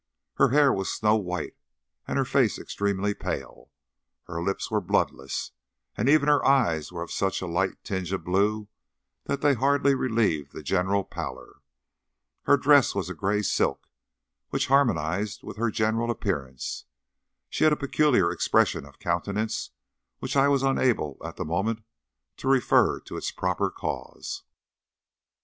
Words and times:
Her 0.37 0.49
hair 0.49 0.73
was 0.73 0.91
snow 0.91 1.15
white, 1.15 1.55
and 2.07 2.17
her 2.17 2.25
face 2.25 2.57
extremely 2.57 3.13
pale. 3.13 3.69
Her 4.23 4.41
lips 4.41 4.71
were 4.71 4.81
bloodless, 4.81 5.51
and 5.95 6.09
even 6.09 6.27
her 6.27 6.43
eyes 6.43 6.91
were 6.91 7.03
of 7.03 7.11
such 7.11 7.39
a 7.39 7.45
light 7.45 7.83
tinge 7.83 8.11
of 8.11 8.23
blue 8.23 8.67
that 9.25 9.41
they 9.41 9.53
hardly 9.53 9.93
relieved 9.93 10.53
the 10.53 10.63
general 10.63 11.03
pallor. 11.03 11.57
Her 12.45 12.57
dress 12.57 12.95
was 12.95 13.11
a 13.11 13.13
grey 13.13 13.43
silk, 13.43 13.89
which 14.49 14.69
harmonised 14.69 15.43
with 15.43 15.57
her 15.57 15.69
general 15.69 16.09
appearance. 16.09 16.85
She 17.51 17.63
had 17.63 17.73
a 17.73 17.75
peculiar 17.75 18.31
expression 18.31 18.87
of 18.87 18.97
countenance, 18.97 19.69
which 20.17 20.35
I 20.35 20.47
was 20.47 20.63
unable 20.63 21.17
at 21.23 21.35
the 21.35 21.45
moment 21.45 21.83
to 22.37 22.47
refer 22.47 22.99
to 23.01 23.17
its 23.17 23.29
proper 23.29 23.69
cause. 23.69 24.41